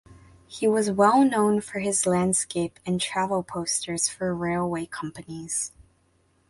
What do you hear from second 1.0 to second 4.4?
known for his landscape and travel posters for